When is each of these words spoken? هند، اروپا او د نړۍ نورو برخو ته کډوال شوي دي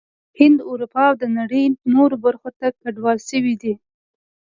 هند، 0.39 0.57
اروپا 0.69 1.03
او 1.09 1.15
د 1.21 1.23
نړۍ 1.37 1.63
نورو 1.93 2.15
برخو 2.25 2.49
ته 2.59 2.67
کډوال 2.81 3.17
شوي 3.29 3.55
دي 3.61 3.73